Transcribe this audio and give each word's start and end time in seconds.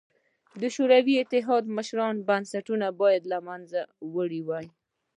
د 0.61 0.63
شوروي 0.75 1.13
اتحاد 1.19 1.63
مشرانو 1.77 2.25
بنسټونه 2.29 2.87
باید 3.01 3.23
له 3.31 3.37
منځه 3.47 3.81
وړي 4.15 4.41
وای 4.47 4.65